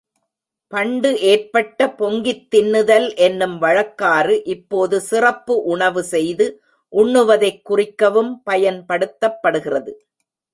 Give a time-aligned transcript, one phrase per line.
[0.73, 6.47] பண்டு ஏற்பட்ட பொங்கித் தின்னுதல் என்னும் வழக்காறு, இப்போது சிறப்பு உணவு செய்து
[6.93, 9.93] உண்ணுவதைக் குறிக்கவும் பயன் படுத்தப்படுகிறது.